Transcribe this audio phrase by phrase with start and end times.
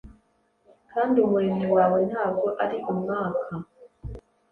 [0.91, 3.51] Kandi Umuremyi wawe ntabwo ari umwaka.